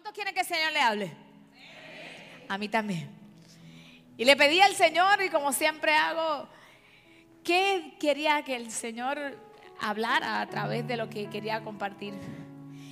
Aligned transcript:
¿Cuántos 0.00 0.14
quieren 0.14 0.32
que 0.32 0.40
el 0.40 0.46
Señor 0.46 0.72
le 0.72 0.80
hable? 0.80 1.12
A 2.48 2.56
mí 2.56 2.70
también. 2.70 3.10
Y 4.16 4.24
le 4.24 4.34
pedí 4.34 4.58
al 4.62 4.74
Señor, 4.74 5.20
y 5.20 5.28
como 5.28 5.52
siempre 5.52 5.92
hago, 5.92 6.48
¿qué 7.44 7.98
quería 8.00 8.42
que 8.42 8.56
el 8.56 8.70
Señor 8.70 9.38
hablara 9.78 10.40
a 10.40 10.48
través 10.48 10.88
de 10.88 10.96
lo 10.96 11.10
que 11.10 11.28
quería 11.28 11.62
compartir? 11.62 12.14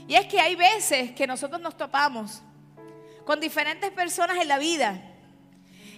Y 0.06 0.16
es 0.16 0.26
que 0.26 0.38
hay 0.38 0.54
veces 0.54 1.12
que 1.12 1.26
nosotros 1.26 1.62
nos 1.62 1.79
topamos 1.79 2.42
con 3.25 3.40
diferentes 3.40 3.90
personas 3.90 4.37
en 4.37 4.49
la 4.49 4.59
vida. 4.59 5.01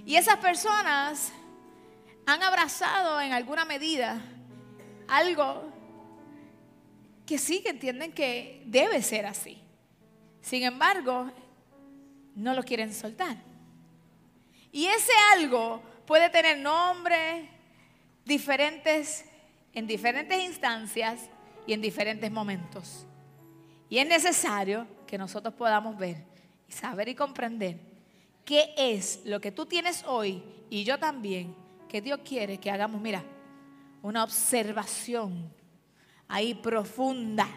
Y 0.06 0.14
esas 0.14 0.36
personas 0.36 1.32
han 2.24 2.40
abrazado 2.40 3.20
en 3.20 3.32
alguna 3.32 3.64
medida 3.64 4.22
algo 5.08 5.72
que 7.26 7.36
sí 7.36 7.62
que 7.62 7.70
entienden 7.70 8.12
que 8.12 8.62
debe 8.66 9.02
ser 9.02 9.26
así. 9.26 9.60
Sin 10.40 10.62
embargo, 10.62 11.30
no 12.34 12.54
lo 12.54 12.62
quieren 12.62 12.92
soltar. 12.92 13.36
Y 14.72 14.86
ese 14.86 15.12
algo 15.34 15.82
puede 16.06 16.30
tener 16.30 16.58
nombres 16.58 17.48
diferentes 18.24 19.24
en 19.72 19.86
diferentes 19.86 20.42
instancias 20.42 21.28
y 21.66 21.72
en 21.72 21.80
diferentes 21.80 22.30
momentos. 22.30 23.06
Y 23.88 23.98
es 23.98 24.08
necesario 24.08 24.86
que 25.06 25.18
nosotros 25.18 25.54
podamos 25.54 25.96
ver 25.98 26.24
y 26.68 26.72
saber 26.72 27.08
y 27.08 27.14
comprender 27.14 27.78
qué 28.44 28.72
es 28.76 29.20
lo 29.24 29.40
que 29.40 29.52
tú 29.52 29.66
tienes 29.66 30.04
hoy 30.04 30.42
y 30.70 30.84
yo 30.84 30.98
también, 30.98 31.54
que 31.88 32.00
Dios 32.00 32.20
quiere 32.24 32.58
que 32.58 32.70
hagamos, 32.70 33.00
mira, 33.00 33.24
una 34.02 34.22
observación 34.22 35.52
ahí 36.28 36.54
profunda, 36.54 37.48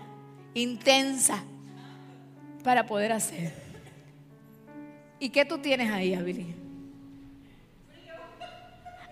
intensa, 0.55 1.43
para 2.63 2.85
poder 2.85 3.11
hacer. 3.11 3.51
¿Y 5.19 5.29
qué 5.29 5.45
tú 5.45 5.57
tienes 5.57 5.91
ahí, 5.91 6.13
Abili? 6.13 6.55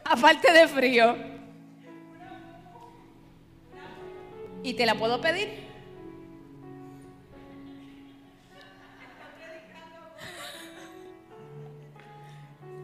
Aparte 0.03 0.51
de 0.51 0.67
frío. 0.67 1.15
¿Y 4.63 4.73
te 4.73 4.85
la 4.85 4.95
puedo 4.95 5.19
pedir? 5.21 5.49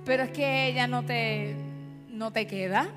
Pero 0.06 0.24
es 0.24 0.30
que 0.31 0.68
ella 0.68 0.88
no 0.88 1.04
te, 1.04 1.56
no 2.08 2.31
te 2.31 2.48
queda. 2.48 2.88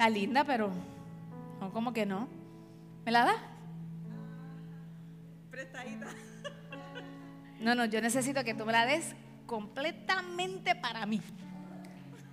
Está 0.00 0.08
linda, 0.08 0.44
pero 0.44 0.70
no, 1.60 1.70
como 1.74 1.92
que 1.92 2.06
no. 2.06 2.26
¿Me 3.04 3.12
la 3.12 3.26
das? 3.26 3.36
Prestadita. 5.50 6.06
No, 7.60 7.74
no, 7.74 7.84
yo 7.84 8.00
necesito 8.00 8.42
que 8.42 8.54
tú 8.54 8.64
me 8.64 8.72
la 8.72 8.86
des 8.86 9.14
completamente 9.44 10.74
para 10.74 11.04
mí. 11.04 11.20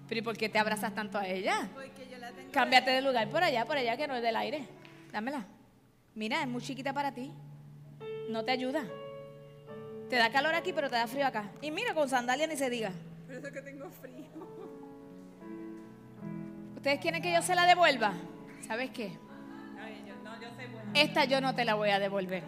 Pero 0.08 0.20
¿y 0.20 0.22
por 0.22 0.38
qué 0.38 0.48
te 0.48 0.58
abrazas 0.58 0.96
tanto 0.96 1.18
a 1.18 1.28
ella? 1.28 1.68
Porque 1.74 2.08
yo 2.10 2.18
la 2.20 2.32
tengo. 2.32 2.54
Cámbiate 2.54 2.92
de 2.92 3.02
lugar 3.02 3.28
por 3.28 3.44
allá, 3.44 3.66
por 3.66 3.76
allá, 3.76 3.98
que 3.98 4.08
no 4.08 4.16
es 4.16 4.22
del 4.22 4.38
aire. 4.38 4.66
Dámela. 5.12 5.46
Mira, 6.16 6.42
es 6.42 6.48
muy 6.48 6.62
chiquita 6.62 6.94
para 6.94 7.14
ti. 7.14 7.34
No 8.30 8.46
te 8.46 8.52
ayuda. 8.52 8.86
Te 10.10 10.16
da 10.16 10.32
calor 10.32 10.56
aquí, 10.56 10.72
pero 10.72 10.90
te 10.90 10.96
da 10.96 11.06
frío 11.06 11.28
acá. 11.28 11.52
Y 11.62 11.72
mira, 11.72 11.94
con 11.94 12.08
sandalia 12.08 12.48
ni 12.48 12.56
se 12.56 12.70
diga. 12.70 12.94
Por 13.26 13.36
eso 13.36 13.52
que 13.52 13.62
tengo 13.62 13.90
frío. 13.90 14.26
¿Ustedes 16.78 17.00
quieren 17.00 17.24
que 17.24 17.34
yo 17.34 17.42
se 17.42 17.56
la 17.56 17.66
devuelva? 17.66 18.14
¿Sabes 18.68 18.92
qué? 18.92 19.18
Esta 20.94 21.26
yo 21.26 21.42
no 21.42 21.56
te 21.56 21.66
la 21.66 21.74
voy 21.74 21.90
a 21.90 21.98
devolver. 21.98 22.44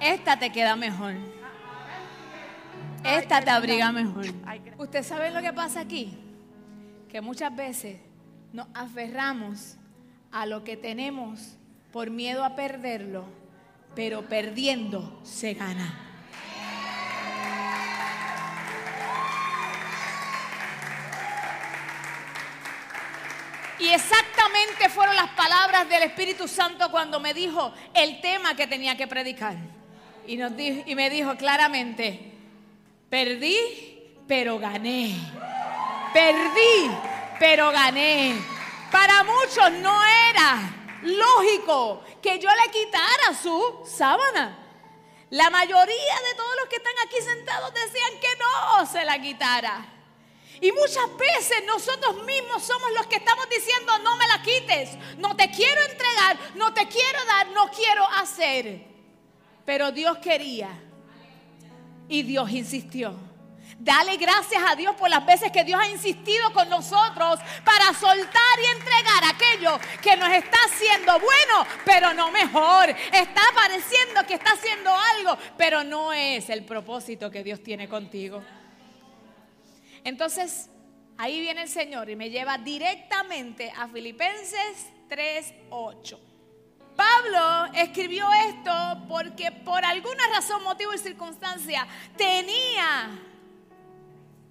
Esta 0.00 0.36
te 0.36 0.50
queda 0.50 0.74
mejor. 0.74 1.14
Esta 3.04 3.40
te 3.40 3.50
abriga 3.50 3.92
mejor. 3.92 4.26
¿Usted 4.76 5.04
sabe 5.04 5.30
lo 5.30 5.40
que 5.40 5.52
pasa 5.52 5.80
aquí? 5.80 6.18
Que 7.08 7.20
muchas 7.20 7.54
veces 7.54 8.05
nos 8.56 8.68
aferramos 8.72 9.76
a 10.32 10.46
lo 10.46 10.64
que 10.64 10.78
tenemos 10.78 11.58
por 11.92 12.08
miedo 12.08 12.42
a 12.42 12.56
perderlo, 12.56 13.26
pero 13.94 14.30
perdiendo 14.30 15.20
se 15.22 15.52
gana. 15.52 15.94
Y 23.78 23.88
exactamente 23.88 24.88
fueron 24.88 25.16
las 25.16 25.28
palabras 25.32 25.86
del 25.90 26.04
Espíritu 26.04 26.48
Santo 26.48 26.90
cuando 26.90 27.20
me 27.20 27.34
dijo 27.34 27.74
el 27.92 28.22
tema 28.22 28.56
que 28.56 28.66
tenía 28.66 28.96
que 28.96 29.06
predicar. 29.06 29.58
Y, 30.26 30.40
y 30.40 30.94
me 30.94 31.10
dijo 31.10 31.36
claramente, 31.36 32.32
perdí, 33.10 33.54
pero 34.26 34.58
gané. 34.58 35.14
Perdí, 36.14 36.90
pero 37.38 37.70
gané. 37.70 38.36
Para 38.90 39.24
muchos 39.24 39.72
no 39.82 40.00
era 40.30 40.76
lógico 41.02 42.02
que 42.22 42.38
yo 42.38 42.48
le 42.48 42.70
quitara 42.70 43.34
su 43.40 43.82
sábana. 43.84 44.58
La 45.30 45.50
mayoría 45.50 45.84
de 46.28 46.34
todos 46.36 46.56
los 46.60 46.68
que 46.68 46.76
están 46.76 46.94
aquí 47.04 47.20
sentados 47.20 47.74
decían 47.74 48.20
que 48.20 48.28
no 48.38 48.86
se 48.86 49.04
la 49.04 49.20
quitara. 49.20 49.92
Y 50.60 50.72
muchas 50.72 51.16
veces 51.18 51.64
nosotros 51.66 52.22
mismos 52.24 52.62
somos 52.62 52.90
los 52.92 53.06
que 53.06 53.16
estamos 53.16 53.46
diciendo, 53.50 53.98
no 53.98 54.16
me 54.16 54.26
la 54.26 54.42
quites, 54.42 54.96
no 55.18 55.36
te 55.36 55.50
quiero 55.50 55.82
entregar, 55.82 56.38
no 56.54 56.72
te 56.72 56.86
quiero 56.88 57.24
dar, 57.26 57.48
no 57.48 57.70
quiero 57.70 58.06
hacer. 58.08 58.86
Pero 59.66 59.92
Dios 59.92 60.18
quería 60.18 60.70
y 62.08 62.22
Dios 62.22 62.50
insistió. 62.50 63.14
Dale 63.78 64.16
gracias 64.16 64.62
a 64.66 64.74
Dios 64.74 64.96
por 64.96 65.10
las 65.10 65.24
veces 65.26 65.52
que 65.52 65.62
Dios 65.62 65.78
ha 65.78 65.88
insistido 65.88 66.50
con 66.52 66.68
nosotros 66.68 67.38
para 67.62 67.92
soltar 67.92 68.58
y 68.62 68.76
entregar 68.78 69.22
aquello 69.34 69.78
que 70.02 70.16
nos 70.16 70.30
está 70.30 70.56
haciendo 70.64 71.12
bueno, 71.12 71.66
pero 71.84 72.14
no 72.14 72.30
mejor. 72.30 72.88
Está 72.88 73.42
pareciendo 73.54 74.26
que 74.26 74.34
está 74.34 74.52
haciendo 74.52 74.94
algo, 74.94 75.38
pero 75.58 75.84
no 75.84 76.12
es 76.12 76.48
el 76.48 76.64
propósito 76.64 77.30
que 77.30 77.44
Dios 77.44 77.62
tiene 77.62 77.86
contigo. 77.86 78.42
Entonces, 80.04 80.70
ahí 81.18 81.40
viene 81.40 81.62
el 81.62 81.68
Señor 81.68 82.08
y 82.08 82.16
me 82.16 82.30
lleva 82.30 82.56
directamente 82.56 83.70
a 83.76 83.88
Filipenses 83.88 84.90
3:8. 85.08 86.18
Pablo 86.96 87.72
escribió 87.74 88.26
esto 88.48 88.72
porque 89.06 89.52
por 89.52 89.84
alguna 89.84 90.26
razón, 90.28 90.62
motivo 90.62 90.94
y 90.94 90.98
circunstancia 90.98 91.86
tenía 92.16 93.20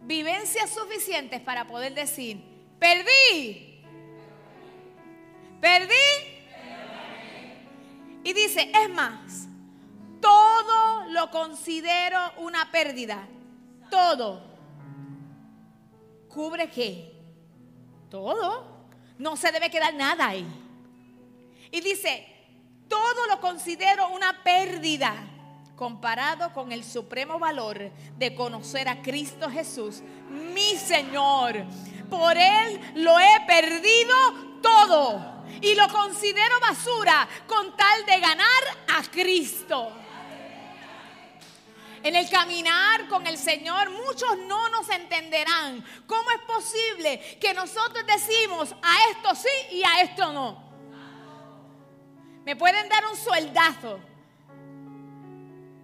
vivencias 0.06 0.70
suficientes 0.70 1.42
para 1.42 1.66
poder 1.66 1.94
decir, 1.94 2.42
perdí, 2.80 3.84
perdí. 5.60 5.94
Y 8.24 8.34
dice, 8.34 8.72
es 8.74 8.90
más, 8.90 9.48
todo 10.22 11.06
lo 11.10 11.30
considero 11.30 12.20
una 12.38 12.72
pérdida, 12.72 13.28
todo. 13.90 14.42
¿Cubre 16.28 16.70
qué? 16.70 17.14
Todo. 18.10 18.88
No 19.18 19.38
se 19.38 19.52
debe 19.52 19.70
quedar 19.70 19.94
nada 19.94 20.28
ahí. 20.28 20.46
Y 21.72 21.81
dice, 21.81 22.28
todo 22.88 23.28
lo 23.28 23.40
considero 23.40 24.10
una 24.10 24.44
pérdida 24.44 25.35
comparado 25.75 26.54
con 26.54 26.72
el 26.72 26.83
supremo 26.83 27.38
valor 27.39 27.92
de 28.18 28.36
conocer 28.36 28.88
a 28.88 29.01
Cristo 29.01 29.50
Jesús, 29.50 30.01
mi 30.30 30.75
Señor. 30.75 31.66
Por 32.10 32.38
Él 32.38 32.80
lo 32.95 33.19
he 33.19 33.42
perdido 33.45 34.16
todo 34.62 35.44
y 35.62 35.75
lo 35.75 35.88
considero 35.89 36.60
basura 36.60 37.27
con 37.48 37.75
tal 37.75 38.06
de 38.06 38.19
ganar 38.19 38.63
a 38.95 39.04
Cristo. 39.12 39.92
En 42.04 42.16
el 42.16 42.30
caminar 42.30 43.07
con 43.07 43.25
el 43.25 43.38
Señor, 43.38 43.89
muchos 43.89 44.38
no 44.48 44.69
nos 44.69 44.88
entenderán. 44.89 45.83
¿Cómo 46.06 46.30
es 46.30 46.42
posible 46.42 47.38
que 47.42 47.54
nosotros 47.54 48.06
decimos 48.06 48.75
a 48.83 49.10
esto 49.10 49.33
sí 49.33 49.75
y 49.77 49.83
a 49.83 50.01
esto 50.01 50.31
no? 50.31 50.63
Me 52.45 52.56
pueden 52.56 52.88
dar 52.89 53.07
un 53.07 53.18
sueldazo 53.18 54.00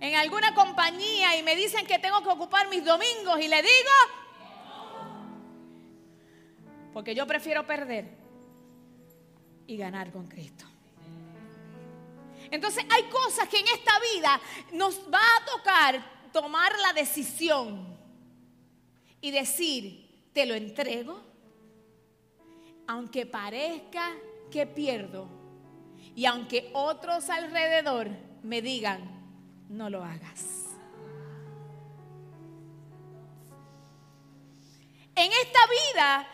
en 0.02 0.16
alguna 0.16 0.54
compañía 0.56 1.38
y 1.38 1.44
me 1.44 1.56
dicen 1.56 1.86
que 1.86 2.00
tengo 2.00 2.22
que 2.24 2.30
ocupar 2.30 2.68
mis 2.70 2.84
domingos 2.84 3.40
y 3.40 3.48
le 3.48 3.62
digo, 3.62 3.92
porque 6.92 7.16
yo 7.16 7.26
prefiero 7.26 7.66
perder. 7.66 8.20
y 9.68 9.78
ganar 9.78 10.12
con 10.12 10.28
Cristo. 10.28 10.66
Entonces 12.50 12.84
hay 12.90 13.04
cosas 13.04 13.48
que 13.48 13.60
en 13.60 13.68
esta 13.68 13.94
vida 14.14 14.42
nos 14.74 15.00
va 15.10 15.22
a 15.22 15.46
tocar 15.46 16.30
tomar 16.34 16.74
la 16.80 16.92
decisión 16.92 17.98
y 19.22 19.32
decir, 19.32 20.30
te 20.34 20.46
lo 20.46 20.56
entrego, 20.56 21.22
aunque 22.88 23.26
parezca 23.26 24.12
que 24.50 24.66
pierdo 24.66 25.30
y 26.16 26.26
aunque 26.26 26.70
otros 26.74 27.30
alrededor 27.30 28.10
me 28.44 28.62
digan, 28.62 29.21
no 29.72 29.90
lo 29.90 30.04
hagas. 30.04 30.46
En 35.16 35.32
esta 35.32 35.60
vida 35.96 36.28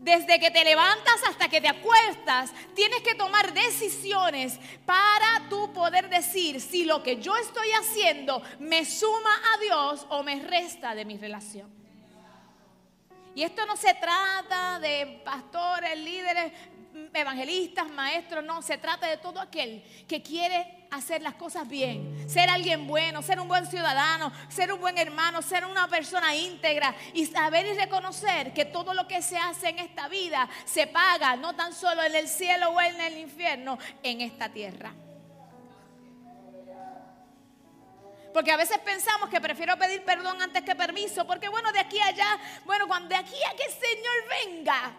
desde 0.00 0.40
que 0.40 0.50
te 0.50 0.64
levantas 0.64 1.22
hasta 1.28 1.48
que 1.48 1.60
te 1.60 1.68
acuestas, 1.68 2.52
tienes 2.74 3.02
que 3.02 3.14
tomar 3.14 3.52
decisiones 3.52 4.58
para 4.86 5.46
tú 5.50 5.72
poder 5.74 6.08
decir 6.08 6.58
si 6.60 6.86
lo 6.86 7.02
que 7.02 7.20
yo 7.20 7.36
estoy 7.36 7.68
haciendo 7.78 8.42
me 8.58 8.86
suma 8.86 9.30
a 9.54 9.58
Dios 9.58 10.06
o 10.08 10.22
me 10.22 10.40
resta 10.40 10.94
de 10.94 11.04
mi 11.04 11.18
relación. 11.18 11.70
Y 13.34 13.42
esto 13.42 13.66
no 13.66 13.76
se 13.76 13.92
trata 13.94 14.80
de 14.80 15.20
pastores, 15.22 15.98
líderes, 15.98 16.52
evangelistas, 17.12 17.90
maestros, 17.90 18.44
no, 18.44 18.62
se 18.62 18.78
trata 18.78 19.06
de 19.06 19.16
todo 19.16 19.40
aquel 19.40 19.82
que 20.06 20.22
quiere 20.22 20.86
hacer 20.90 21.22
las 21.22 21.34
cosas 21.34 21.68
bien, 21.68 22.28
ser 22.28 22.48
alguien 22.50 22.86
bueno, 22.86 23.22
ser 23.22 23.40
un 23.40 23.48
buen 23.48 23.66
ciudadano, 23.66 24.32
ser 24.48 24.72
un 24.72 24.80
buen 24.80 24.98
hermano, 24.98 25.42
ser 25.42 25.64
una 25.64 25.88
persona 25.88 26.34
íntegra 26.34 26.94
y 27.14 27.26
saber 27.26 27.66
y 27.66 27.74
reconocer 27.74 28.52
que 28.52 28.64
todo 28.64 28.94
lo 28.94 29.06
que 29.06 29.22
se 29.22 29.36
hace 29.36 29.68
en 29.68 29.78
esta 29.78 30.08
vida 30.08 30.48
se 30.64 30.86
paga, 30.86 31.36
no 31.36 31.54
tan 31.54 31.72
solo 31.72 32.02
en 32.02 32.14
el 32.14 32.28
cielo 32.28 32.70
o 32.70 32.80
en 32.80 33.00
el 33.00 33.18
infierno, 33.18 33.78
en 34.02 34.20
esta 34.20 34.48
tierra. 34.48 34.92
Porque 38.32 38.52
a 38.52 38.56
veces 38.56 38.78
pensamos 38.78 39.28
que 39.28 39.40
prefiero 39.40 39.76
pedir 39.76 40.04
perdón 40.04 40.40
antes 40.40 40.62
que 40.62 40.76
permiso, 40.76 41.26
porque 41.26 41.48
bueno, 41.48 41.72
de 41.72 41.80
aquí 41.80 41.98
a 41.98 42.06
allá, 42.06 42.38
bueno, 42.64 42.86
cuando 42.86 43.08
de 43.08 43.16
aquí 43.16 43.34
a 43.48 43.56
que 43.56 43.64
el 43.64 43.72
Señor 43.72 44.14
venga, 44.46 44.92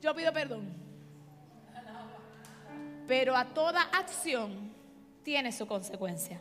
yo 0.00 0.14
pido 0.14 0.32
perdón. 0.32 0.79
Pero 3.10 3.36
a 3.36 3.44
toda 3.44 3.82
acción 3.82 4.72
tiene 5.24 5.50
su 5.50 5.66
consecuencia. 5.66 6.40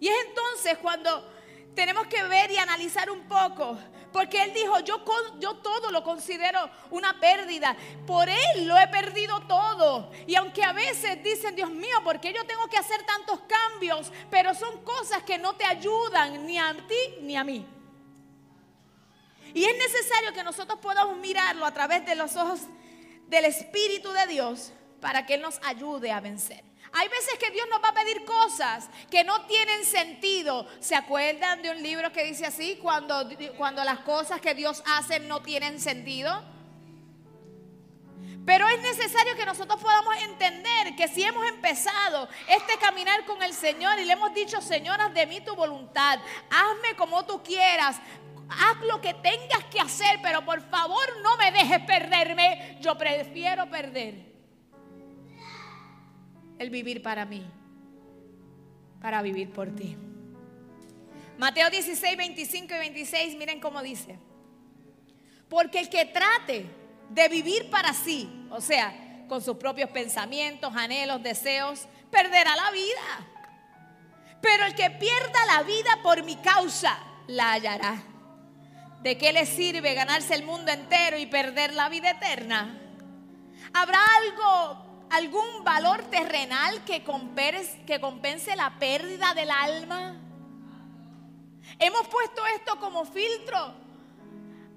Y 0.00 0.08
es 0.08 0.14
entonces 0.28 0.78
cuando 0.78 1.30
tenemos 1.74 2.06
que 2.06 2.22
ver 2.22 2.50
y 2.50 2.56
analizar 2.56 3.10
un 3.10 3.28
poco, 3.28 3.76
porque 4.10 4.44
Él 4.44 4.54
dijo, 4.54 4.80
yo, 4.80 5.04
yo 5.38 5.56
todo 5.56 5.90
lo 5.90 6.02
considero 6.02 6.70
una 6.90 7.20
pérdida, 7.20 7.76
por 8.06 8.30
Él 8.30 8.66
lo 8.66 8.78
he 8.78 8.88
perdido 8.88 9.40
todo. 9.40 10.10
Y 10.26 10.36
aunque 10.36 10.64
a 10.64 10.72
veces 10.72 11.22
dicen, 11.22 11.54
Dios 11.54 11.68
mío, 11.68 12.02
¿por 12.02 12.18
qué 12.18 12.32
yo 12.32 12.46
tengo 12.46 12.66
que 12.68 12.78
hacer 12.78 13.04
tantos 13.04 13.40
cambios? 13.40 14.10
Pero 14.30 14.54
son 14.54 14.82
cosas 14.84 15.22
que 15.22 15.36
no 15.36 15.52
te 15.52 15.66
ayudan 15.66 16.46
ni 16.46 16.58
a 16.58 16.74
ti 16.88 17.16
ni 17.20 17.36
a 17.36 17.44
mí. 17.44 17.66
Y 19.52 19.66
es 19.66 19.76
necesario 19.76 20.32
que 20.32 20.42
nosotros 20.42 20.78
podamos 20.80 21.18
mirarlo 21.18 21.66
a 21.66 21.74
través 21.74 22.06
de 22.06 22.14
los 22.14 22.34
ojos 22.36 22.60
del 23.32 23.46
Espíritu 23.46 24.12
de 24.12 24.26
Dios 24.26 24.72
para 25.00 25.24
que 25.24 25.34
Él 25.34 25.40
nos 25.40 25.58
ayude 25.64 26.12
a 26.12 26.20
vencer. 26.20 26.62
Hay 26.92 27.08
veces 27.08 27.38
que 27.40 27.50
Dios 27.50 27.66
nos 27.70 27.82
va 27.82 27.88
a 27.88 27.94
pedir 27.94 28.26
cosas 28.26 28.90
que 29.10 29.24
no 29.24 29.46
tienen 29.46 29.86
sentido. 29.86 30.66
¿Se 30.80 30.94
acuerdan 30.94 31.62
de 31.62 31.70
un 31.70 31.82
libro 31.82 32.12
que 32.12 32.24
dice 32.24 32.44
así? 32.44 32.78
Cuando, 32.82 33.26
cuando 33.56 33.82
las 33.84 34.00
cosas 34.00 34.38
que 34.42 34.54
Dios 34.54 34.82
hace 34.86 35.18
no 35.20 35.40
tienen 35.40 35.80
sentido. 35.80 36.44
Pero 38.44 38.68
es 38.68 38.82
necesario 38.82 39.34
que 39.34 39.46
nosotros 39.46 39.80
podamos 39.80 40.14
entender 40.16 40.94
que 40.94 41.08
si 41.08 41.22
hemos 41.22 41.46
empezado 41.46 42.28
este 42.48 42.76
caminar 42.78 43.24
con 43.24 43.42
el 43.42 43.54
Señor 43.54 43.98
y 43.98 44.04
le 44.04 44.12
hemos 44.12 44.34
dicho, 44.34 44.60
Señor, 44.60 45.00
haz 45.00 45.14
de 45.14 45.26
mí 45.26 45.40
tu 45.40 45.54
voluntad, 45.56 46.18
hazme 46.50 46.96
como 46.96 47.24
tú 47.24 47.42
quieras, 47.42 47.96
haz 48.52 48.80
lo 48.86 49.00
que 49.00 49.14
tengas 49.14 49.64
que 49.70 49.80
hacer, 49.80 50.20
pero 50.22 50.44
por 50.44 50.60
favor 50.68 51.04
no 51.22 51.36
me 51.36 51.50
dejes 51.52 51.80
perderme, 51.80 52.78
yo 52.80 52.96
prefiero 52.96 53.68
perder 53.68 54.32
el 56.58 56.70
vivir 56.70 57.02
para 57.02 57.24
mí, 57.24 57.44
para 59.00 59.22
vivir 59.22 59.52
por 59.52 59.74
ti. 59.74 59.96
Mateo 61.38 61.70
16, 61.70 62.16
25 62.16 62.74
y 62.74 62.78
26, 62.78 63.36
miren 63.36 63.60
cómo 63.60 63.82
dice. 63.82 64.18
Porque 65.48 65.80
el 65.80 65.88
que 65.88 66.04
trate 66.06 66.66
de 67.08 67.28
vivir 67.28 67.68
para 67.68 67.92
sí, 67.92 68.46
o 68.50 68.60
sea, 68.60 69.26
con 69.28 69.42
sus 69.42 69.56
propios 69.56 69.90
pensamientos, 69.90 70.72
anhelos, 70.76 71.22
deseos, 71.22 71.86
perderá 72.10 72.54
la 72.54 72.70
vida. 72.70 73.28
Pero 74.40 74.66
el 74.66 74.74
que 74.74 74.90
pierda 74.90 75.46
la 75.46 75.62
vida 75.62 75.98
por 76.02 76.22
mi 76.22 76.36
causa, 76.36 76.98
la 77.26 77.52
hallará. 77.52 78.11
¿De 79.02 79.18
qué 79.18 79.32
le 79.32 79.46
sirve 79.46 79.94
ganarse 79.94 80.34
el 80.34 80.44
mundo 80.44 80.70
entero 80.70 81.18
y 81.18 81.26
perder 81.26 81.74
la 81.74 81.88
vida 81.88 82.10
eterna? 82.10 82.78
¿Habrá 83.74 83.98
algo 84.16 85.06
algún 85.10 85.64
valor 85.64 86.02
terrenal 86.04 86.84
que 86.84 87.02
compense, 87.02 87.82
que 87.84 88.00
compense 88.00 88.54
la 88.54 88.78
pérdida 88.78 89.34
del 89.34 89.50
alma? 89.50 90.16
Hemos 91.78 92.06
puesto 92.06 92.46
esto 92.54 92.78
como 92.78 93.04
filtro 93.04 93.74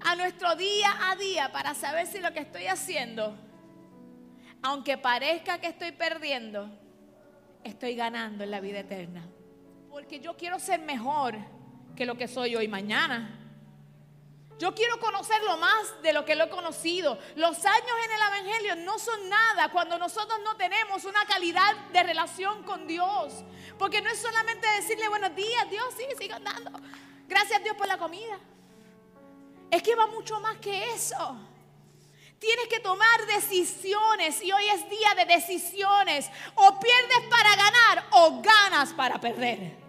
a 0.02 0.16
nuestro 0.16 0.56
día 0.56 0.90
a 1.10 1.16
día 1.16 1.52
para 1.52 1.76
saber 1.76 2.08
si 2.08 2.20
lo 2.20 2.34
que 2.34 2.40
estoy 2.40 2.66
haciendo, 2.66 3.38
aunque 4.64 4.98
parezca 4.98 5.60
que 5.60 5.68
estoy 5.68 5.92
perdiendo, 5.92 6.70
estoy 7.64 7.96
ganando 7.96 8.44
en 8.44 8.52
la 8.52 8.60
vida 8.60 8.80
eterna. 8.80 9.24
Porque 9.90 10.20
yo 10.20 10.36
quiero 10.36 10.60
ser 10.60 10.80
mejor 10.82 11.38
que 11.96 12.06
lo 12.06 12.18
que 12.18 12.28
soy 12.28 12.56
hoy 12.56 12.68
mañana. 12.68 13.45
Yo 14.58 14.74
quiero 14.74 14.98
conocerlo 15.00 15.58
más 15.58 16.02
de 16.02 16.14
lo 16.14 16.24
que 16.24 16.36
lo 16.36 16.46
he 16.46 16.50
conocido. 16.50 17.20
Los 17.36 17.66
años 17.66 17.92
en 18.06 18.12
el 18.12 18.22
Evangelio 18.22 18.76
no 18.78 18.98
son 18.98 19.28
nada 19.28 19.70
cuando 19.70 19.98
nosotros 19.98 20.40
no 20.46 20.56
tenemos 20.56 21.04
una 21.04 21.26
calidad 21.26 21.76
de 21.92 22.04
relación 22.04 22.64
con 22.64 22.88
Dios. 22.88 23.34
Porque 23.78 24.02
no 24.02 24.10
es 24.10 24.22
solamente 24.22 24.66
decirle 24.68 25.10
buenos 25.10 25.36
días, 25.36 25.70
Dios, 25.70 25.94
sí, 25.98 26.06
sigue 26.18 26.34
andando. 26.34 26.72
Gracias 27.28 27.64
Dios 27.64 27.76
por 27.76 27.88
la 27.88 27.98
comida. 27.98 28.40
Es 29.70 29.84
que 29.84 29.96
va 29.96 30.08
mucho 30.08 30.40
más 30.40 30.58
que 30.58 30.94
eso. 30.94 31.38
Tienes 32.40 32.68
que 32.70 32.80
tomar 32.80 33.26
decisiones 33.28 34.42
y 34.42 34.54
hoy 34.54 34.70
es 34.70 34.90
día 34.90 35.16
de 35.18 35.26
decisiones. 35.26 36.30
O 36.56 36.80
pierdes 36.80 37.30
para 37.30 37.56
ganar 37.56 38.08
o 38.12 38.42
ganas 38.42 38.94
para 38.94 39.20
perder. 39.20 39.85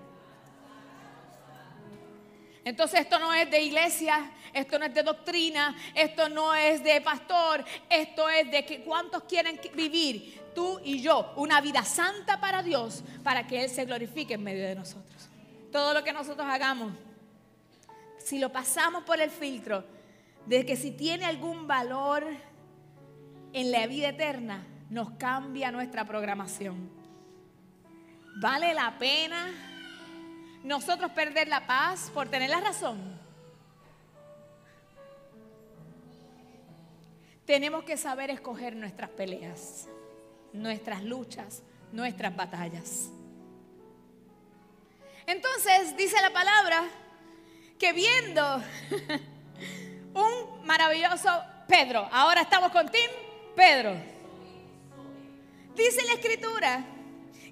Entonces 2.67 2.99
esto 2.99 3.21
no 3.21 3.33
es 3.33 3.49
de 3.49 3.63
iglesia, 3.63 4.29
esto 4.53 4.77
no 4.77 4.87
es 4.87 4.93
de 4.93 5.05
doctrina, 5.05 5.77
esto 5.95 6.29
no 6.29 6.53
es 6.53 6.83
de 6.83 7.01
pastor, 7.01 7.65
esto 7.89 8.29
es 8.29 8.51
de 8.51 8.67
que 8.67 8.81
cuántos 8.81 9.23
quieren 9.23 9.61
vivir, 9.77 10.43
tú 10.53 10.81
y 10.83 11.01
yo, 11.01 11.33
una 11.37 11.61
vida 11.61 11.85
santa 11.85 12.41
para 12.41 12.65
Dios, 12.65 13.05
para 13.23 13.47
que 13.47 13.63
Él 13.63 13.71
se 13.71 13.85
glorifique 13.85 14.35
en 14.35 14.43
medio 14.43 14.65
de 14.67 14.75
nosotros. 14.75 15.29
Todo 15.71 15.95
lo 15.95 16.03
que 16.03 16.13
nosotros 16.13 16.45
hagamos, 16.51 16.93
si 18.19 18.41
lo 18.41 18.51
pasamos 18.51 19.05
por 19.05 19.21
el 19.21 19.31
filtro 19.31 19.85
de 20.47 20.67
que 20.67 20.75
si 20.75 20.91
tiene 20.91 21.25
algún 21.25 21.69
valor 21.69 22.27
en 23.53 23.71
la 23.71 23.87
vida 23.87 24.09
eterna, 24.09 24.67
nos 24.91 25.11
cambia 25.13 25.71
nuestra 25.71 26.05
programación. 26.05 26.91
¿Vale 28.41 28.75
la 28.75 28.99
pena? 28.99 29.76
Nosotros 30.67 31.13
perder 31.13 31.47
la 31.47 31.65
paz 31.65 32.11
por 32.13 32.29
tener 32.29 32.51
la 32.51 32.61
razón. 32.61 32.99
Tenemos 37.45 37.85
que 37.85 37.97
saber 37.97 38.31
escoger 38.31 38.75
nuestras 38.75 39.11
peleas, 39.11 39.87
nuestras 40.53 41.05
luchas, 41.05 41.63
nuestras 41.93 42.35
batallas. 42.35 43.11
Entonces 45.25 45.97
dice 45.97 46.21
la 46.21 46.33
palabra 46.33 46.83
que 47.79 47.93
viendo 47.93 48.43
un 50.15 50.67
maravilloso 50.67 51.31
Pedro, 51.69 52.09
ahora 52.11 52.41
estamos 52.41 52.73
con 52.73 52.91
Tim 52.91 53.11
Pedro, 53.55 53.95
dice 55.77 56.05
la 56.07 56.15
escritura 56.15 56.96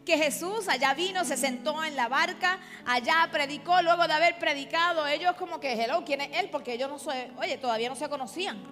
que 0.05 0.19
Jesús 0.19 0.69
allá 0.69 0.95
vino, 0.95 1.25
se 1.25 1.37
sentó 1.37 1.83
en 1.83 1.97
la 1.97 2.09
barca, 2.09 2.59
allá 2.85 3.29
predicó, 3.33 3.81
luego 3.83 4.07
de 4.07 4.13
haber 4.13 4.39
predicado, 4.39 5.07
ellos 5.07 5.35
como 5.37 5.61
que, 5.61 5.73
hello, 5.73 6.05
¿quién 6.05 6.21
es 6.21 6.29
él? 6.39 6.51
Porque 6.51 6.75
ellos 6.75 6.91
no 6.91 6.99
se, 6.99 7.31
oye, 7.39 7.57
todavía 7.59 7.89
no 7.89 7.97
se 7.97 8.09
conocían. 8.09 8.63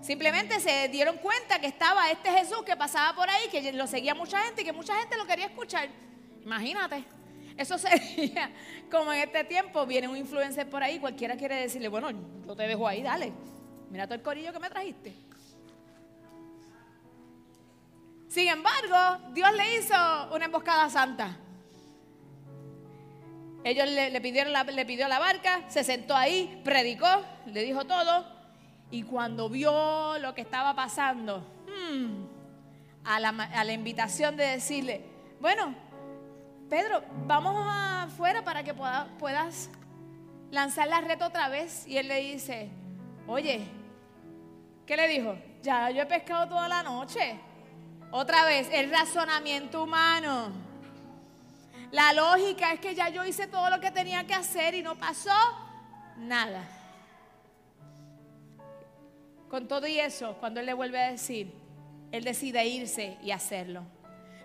Simplemente 0.00 0.58
se 0.58 0.88
dieron 0.88 1.18
cuenta 1.18 1.60
que 1.60 1.68
estaba 1.68 2.10
este 2.10 2.30
Jesús 2.32 2.62
que 2.64 2.76
pasaba 2.76 3.14
por 3.14 3.30
ahí, 3.30 3.48
que 3.50 3.72
lo 3.72 3.86
seguía 3.86 4.14
mucha 4.14 4.38
gente 4.42 4.62
y 4.62 4.64
que 4.64 4.72
mucha 4.72 4.98
gente 4.98 5.16
lo 5.16 5.26
quería 5.26 5.46
escuchar. 5.46 5.88
Imagínate. 6.42 7.04
Eso 7.56 7.78
sería 7.78 8.50
como 8.90 9.12
en 9.12 9.20
este 9.20 9.44
tiempo 9.44 9.86
viene 9.86 10.08
un 10.08 10.16
influencer 10.16 10.68
por 10.68 10.82
ahí, 10.82 10.98
cualquiera 10.98 11.36
quiere 11.36 11.56
decirle, 11.56 11.88
bueno, 11.88 12.10
yo 12.46 12.56
te 12.56 12.66
dejo 12.66 12.88
ahí, 12.88 13.02
dale. 13.02 13.32
Mira 13.90 14.06
todo 14.06 14.14
el 14.14 14.22
corillo 14.22 14.52
que 14.52 14.58
me 14.58 14.70
trajiste. 14.70 15.14
Sin 18.32 18.48
embargo, 18.48 19.28
Dios 19.34 19.52
le 19.52 19.76
hizo 19.76 19.94
una 20.34 20.46
emboscada 20.46 20.88
santa. 20.88 21.36
Ellos 23.62 23.86
le, 23.90 24.20
pidieron 24.22 24.54
la, 24.54 24.64
le 24.64 24.86
pidió 24.86 25.06
la 25.06 25.18
barca, 25.18 25.60
se 25.68 25.84
sentó 25.84 26.16
ahí, 26.16 26.62
predicó, 26.64 27.06
le 27.44 27.62
dijo 27.62 27.84
todo. 27.84 28.24
Y 28.90 29.02
cuando 29.02 29.50
vio 29.50 30.16
lo 30.18 30.34
que 30.34 30.40
estaba 30.40 30.74
pasando, 30.74 31.40
hmm, 31.68 32.24
a, 33.04 33.20
la, 33.20 33.72
invitación 33.74 34.34
de 34.34 34.44
decirle, 34.46 35.04
bueno, 35.38 35.74
Pedro, 36.70 37.04
vamos 37.26 37.54
afuera 37.68 38.42
para 38.42 38.64
que 38.64 38.72
puedas 38.72 39.68
lanzar 40.50 40.88
la 40.88 41.02
red 41.02 41.20
otra 41.20 41.50
vez. 41.50 41.86
Y 41.86 41.98
él 41.98 42.08
le 42.08 42.16
dice, 42.32 42.70
oye, 43.26 43.60
¿qué 44.86 44.96
le 44.96 45.06
dijo? 45.06 45.36
Ya 45.60 45.90
yo 45.90 46.00
he 46.00 46.06
pescado 46.06 46.48
toda 46.48 46.66
la 46.66 46.82
noche. 46.82 47.38
Otra 48.14 48.44
vez, 48.44 48.68
el 48.70 48.90
razonamiento 48.90 49.84
humano. 49.84 50.52
La 51.90 52.12
lógica 52.12 52.74
es 52.74 52.80
que 52.80 52.94
ya 52.94 53.08
yo 53.08 53.24
hice 53.24 53.46
todo 53.46 53.70
lo 53.70 53.80
que 53.80 53.90
tenía 53.90 54.26
que 54.26 54.34
hacer 54.34 54.74
y 54.74 54.82
no 54.82 54.96
pasó 54.96 55.30
nada. 56.18 56.62
Con 59.48 59.66
todo 59.66 59.86
y 59.86 59.98
eso, 59.98 60.36
cuando 60.40 60.60
él 60.60 60.66
le 60.66 60.74
vuelve 60.74 61.02
a 61.02 61.10
decir, 61.10 61.54
él 62.10 62.22
decide 62.22 62.66
irse 62.66 63.16
y 63.22 63.30
hacerlo. 63.30 63.82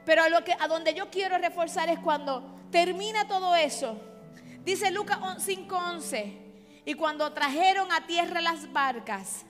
Pero 0.06 0.24
a, 0.24 0.30
lo 0.30 0.46
que, 0.46 0.54
a 0.58 0.70
donde 0.70 0.94
yo 0.94 1.10
quiero 1.10 1.38
reforzar 1.38 1.90
es 1.90 2.00
cuando 2.00 2.42
termina 2.72 3.28
todo 3.28 3.54
eso. 3.54 4.00
Dice 4.64 4.92
Lucas 4.92 5.20
5:11, 5.46 6.38
y 6.86 6.94
cuando 6.94 7.34
trajeron 7.34 7.92
a 7.92 8.08
tierra 8.08 8.40
las 8.40 8.72
barcas, 8.72 9.46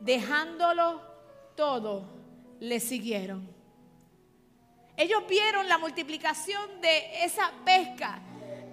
dejándolo 0.00 1.00
todo, 1.54 2.21
le 2.62 2.78
siguieron. 2.78 3.48
Ellos 4.96 5.24
vieron 5.28 5.66
la 5.66 5.78
multiplicación 5.78 6.80
de 6.80 7.24
esa 7.24 7.50
pesca, 7.64 8.22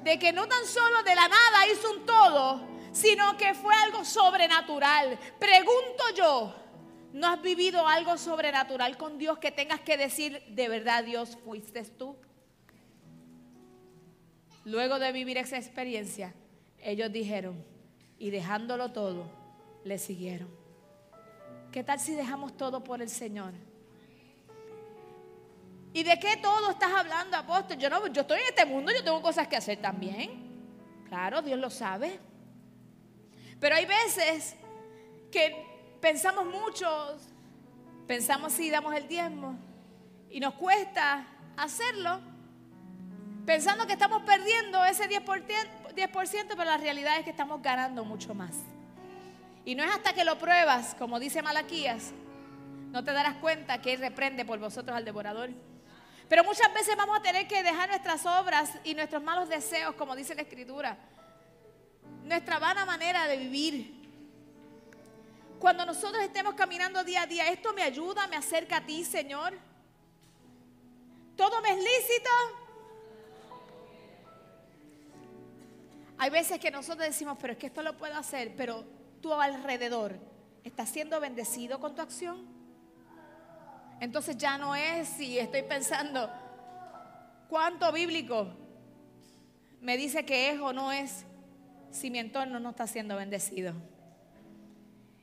de 0.03 0.19
que 0.19 0.31
no 0.31 0.47
tan 0.47 0.63
solo 0.65 1.01
de 1.01 1.15
la 1.15 1.27
nada 1.27 1.67
hizo 1.73 1.91
un 1.91 2.05
todo, 2.05 2.61
sino 2.91 3.35
que 3.35 3.55
fue 3.55 3.73
algo 3.73 4.05
sobrenatural. 4.05 5.17
Pregunto 5.39 6.03
yo, 6.15 6.55
¿No 7.11 7.25
has 7.25 7.41
vivido 7.41 7.87
algo 7.87 8.19
sobrenatural 8.19 8.95
con 8.95 9.17
Dios 9.17 9.39
que 9.39 9.49
tengas 9.49 9.79
que 9.79 9.97
decir, 9.97 10.43
de 10.49 10.69
verdad 10.69 11.03
Dios 11.03 11.39
fuiste 11.43 11.83
tú? 11.83 12.15
Luego 14.63 14.99
de 14.99 15.11
vivir 15.11 15.39
esa 15.39 15.57
experiencia, 15.57 16.35
ellos 16.77 17.11
dijeron, 17.11 17.65
y 18.19 18.29
dejándolo 18.29 18.91
todo, 18.91 19.27
le 19.83 19.97
siguieron. 19.97 20.49
¿Qué 21.71 21.83
tal 21.83 21.99
si 21.99 22.13
dejamos 22.13 22.55
todo 22.55 22.83
por 22.83 23.01
el 23.01 23.09
Señor? 23.09 23.53
¿Y 25.93 26.03
de 26.03 26.19
qué 26.19 26.37
todo 26.37 26.69
estás 26.71 26.91
hablando, 26.91 27.35
apóstol? 27.35 27.77
Yo 27.77 27.89
no, 27.89 28.07
yo 28.07 28.21
estoy 28.21 28.39
en 28.39 28.47
este 28.47 28.65
mundo, 28.65 28.91
yo 28.91 29.03
tengo 29.03 29.21
cosas 29.21 29.47
que 29.47 29.55
hacer 29.55 29.81
también. 29.81 30.49
Claro, 31.07 31.41
Dios 31.41 31.57
lo 31.57 31.69
sabe. 31.69 32.19
Pero 33.59 33.75
hay 33.75 33.85
veces 33.85 34.55
que 35.31 35.65
pensamos 35.99 36.45
mucho, 36.45 37.17
pensamos 38.07 38.53
si 38.53 38.69
damos 38.69 38.93
el 38.95 39.07
diezmo 39.07 39.57
y 40.29 40.39
nos 40.39 40.53
cuesta 40.53 41.25
hacerlo, 41.57 42.19
pensando 43.45 43.87
que 43.87 43.93
estamos 43.93 44.21
perdiendo 44.23 44.85
ese 44.85 45.09
10%, 45.09 45.95
10%, 45.95 46.45
pero 46.49 46.63
la 46.63 46.77
realidad 46.77 47.17
es 47.17 47.23
que 47.23 47.31
estamos 47.31 47.61
ganando 47.61 48.05
mucho 48.05 48.33
más. 48.33 48.55
Y 49.65 49.75
no 49.75 49.83
es 49.83 49.91
hasta 49.91 50.13
que 50.13 50.23
lo 50.23 50.37
pruebas, 50.37 50.95
como 50.95 51.19
dice 51.19 51.41
Malaquías, 51.41 52.13
no 52.91 53.03
te 53.03 53.11
darás 53.11 53.35
cuenta 53.35 53.81
que 53.81 53.93
Él 53.93 53.99
reprende 53.99 54.45
por 54.45 54.59
vosotros 54.59 54.95
al 54.95 55.03
devorador. 55.03 55.49
Pero 56.29 56.43
muchas 56.43 56.71
veces 56.73 56.95
vamos 56.95 57.17
a 57.17 57.21
tener 57.21 57.47
que 57.47 57.63
dejar 57.63 57.89
nuestras 57.89 58.25
obras 58.25 58.71
y 58.83 58.93
nuestros 58.93 59.21
malos 59.21 59.49
deseos, 59.49 59.95
como 59.95 60.15
dice 60.15 60.35
la 60.35 60.43
Escritura. 60.43 60.97
Nuestra 62.23 62.59
vana 62.59 62.85
manera 62.85 63.27
de 63.27 63.37
vivir 63.37 63.99
cuando 65.59 65.85
nosotros 65.85 66.23
estemos 66.23 66.53
caminando 66.53 67.03
día 67.03 67.23
a 67.23 67.27
día, 67.27 67.49
esto 67.49 67.73
me 67.73 67.83
ayuda, 67.83 68.27
me 68.27 68.37
acerca 68.37 68.77
a 68.77 68.85
ti, 68.85 69.03
Señor. 69.03 69.53
Todo 71.35 71.61
me 71.61 71.71
es 71.71 71.77
lícito. 71.77 72.29
Hay 76.17 76.29
veces 76.29 76.59
que 76.59 76.71
nosotros 76.71 77.07
decimos, 77.07 77.37
pero 77.41 77.53
es 77.53 77.59
que 77.59 77.67
esto 77.67 77.81
lo 77.81 77.97
puedo 77.97 78.15
hacer, 78.15 78.53
pero 78.55 78.85
tú 79.21 79.33
alrededor 79.33 80.17
estás 80.63 80.89
siendo 80.89 81.19
bendecido 81.19 81.79
con 81.79 81.93
tu 81.93 82.01
acción. 82.01 82.58
Entonces 83.99 84.37
ya 84.37 84.57
no 84.57 84.75
es 84.75 85.07
si 85.07 85.37
estoy 85.37 85.63
pensando 85.63 86.29
cuánto 87.49 87.91
bíblico 87.91 88.47
me 89.81 89.97
dice 89.97 90.25
que 90.25 90.51
es 90.51 90.59
o 90.59 90.71
no 90.71 90.91
es 90.91 91.25
si 91.91 92.09
mi 92.09 92.19
entorno 92.19 92.59
no 92.59 92.69
está 92.69 92.87
siendo 92.87 93.15
bendecido. 93.15 93.73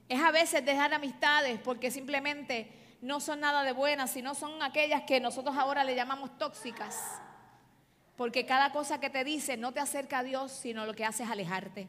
Es 0.09 0.21
a 0.21 0.31
veces 0.31 0.65
dejar 0.65 0.93
amistades 0.93 1.59
porque 1.61 1.91
simplemente 1.91 2.71
no 3.01 3.21
son 3.21 3.41
nada 3.41 3.63
de 3.63 3.73
buenas, 3.73 4.11
sino 4.11 4.35
son 4.35 4.63
aquellas 4.63 5.03
que 5.03 5.21
nosotros 5.21 5.57
ahora 5.57 5.85
le 5.85 5.95
llamamos 5.95 6.37
tóxicas. 6.39 7.21
Porque 8.17 8.47
cada 8.47 8.73
cosa 8.73 9.01
que 9.01 9.11
te 9.11 9.25
dicen 9.25 9.61
no 9.61 9.73
te 9.73 9.81
acerca 9.81 10.19
a 10.19 10.23
Dios, 10.23 10.53
sino 10.53 10.87
lo 10.87 10.95
que 10.95 11.05
hace 11.05 11.23
es 11.23 11.31
alejarte. 11.31 11.89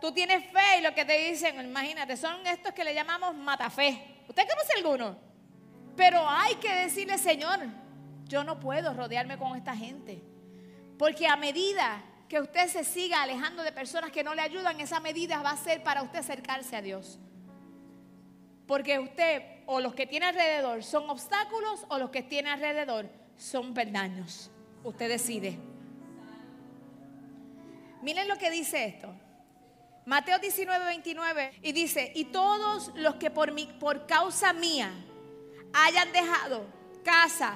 Tú 0.00 0.12
tienes 0.12 0.44
fe 0.50 0.78
y 0.78 0.82
lo 0.82 0.94
que 0.94 1.04
te 1.04 1.30
dicen, 1.30 1.58
imagínate, 1.64 2.16
son 2.16 2.46
estos 2.46 2.72
que 2.72 2.84
le 2.84 2.94
llamamos 2.94 3.34
matafe. 3.34 4.22
¿Usted 4.28 4.46
conoce 4.46 4.72
alguno? 4.76 5.25
Pero 5.96 6.28
hay 6.28 6.56
que 6.56 6.72
decirle, 6.74 7.18
Señor, 7.18 7.60
yo 8.26 8.44
no 8.44 8.60
puedo 8.60 8.92
rodearme 8.92 9.38
con 9.38 9.56
esta 9.56 9.74
gente. 9.74 10.22
Porque 10.98 11.26
a 11.26 11.36
medida 11.36 12.04
que 12.28 12.40
usted 12.40 12.68
se 12.68 12.84
siga 12.84 13.22
alejando 13.22 13.62
de 13.62 13.72
personas 13.72 14.10
que 14.10 14.24
no 14.24 14.34
le 14.34 14.42
ayudan, 14.42 14.80
esa 14.80 15.00
medida 15.00 15.42
va 15.42 15.50
a 15.50 15.56
ser 15.56 15.82
para 15.82 16.02
usted 16.02 16.18
acercarse 16.18 16.76
a 16.76 16.82
Dios. 16.82 17.18
Porque 18.66 18.98
usted 18.98 19.42
o 19.66 19.80
los 19.80 19.94
que 19.94 20.06
tiene 20.06 20.26
alrededor 20.26 20.82
son 20.82 21.08
obstáculos 21.08 21.84
o 21.88 21.98
los 21.98 22.10
que 22.10 22.22
tiene 22.22 22.50
alrededor 22.50 23.08
son 23.36 23.74
perdaños. 23.74 24.50
Usted 24.82 25.08
decide. 25.08 25.56
Miren 28.02 28.28
lo 28.28 28.36
que 28.36 28.50
dice 28.50 28.84
esto. 28.84 29.12
Mateo 30.04 30.38
19, 30.38 30.84
29 30.84 31.58
y 31.62 31.72
dice, 31.72 32.12
y 32.14 32.26
todos 32.26 32.92
los 32.94 33.16
que 33.16 33.30
por, 33.30 33.50
mi, 33.52 33.66
por 33.66 34.06
causa 34.06 34.52
mía 34.52 34.92
hayan 35.72 36.12
dejado 36.12 36.64
casa 37.04 37.54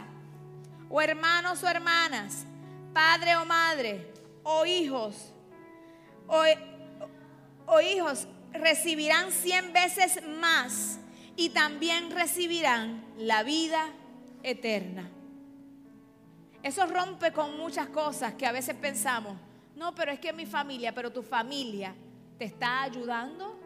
o 0.91 1.01
hermanos 1.01 1.63
o 1.63 1.69
hermanas, 1.69 2.45
padre 2.93 3.37
o 3.37 3.45
madre, 3.45 4.13
o 4.43 4.67
hijos, 4.67 5.33
o, 6.27 7.81
hijos, 7.81 8.27
recibirán 8.53 9.31
cien 9.31 9.73
veces 9.73 10.21
más 10.27 10.99
y 11.37 11.51
también 11.51 12.11
recibirán 12.11 13.05
la 13.17 13.45
vida 13.45 13.89
eterna. 14.43 15.09
Eso 16.63 16.87
rompe 16.87 17.33
con 17.33 17.57
muchas 17.57 17.89
cosas 17.89 18.35
que 18.35 18.47
a 18.47 18.53
veces 18.53 18.75
pensamos, 18.75 19.37
no, 19.77 19.95
pero 19.95 20.13
es 20.13 20.19
que 20.19 20.33
mi 20.33 20.45
familia, 20.45 20.93
pero 20.93 21.13
tu 21.13 21.23
familia 21.23 21.95
te 22.37 22.45
está 22.45 22.83
ayudando 22.83 23.59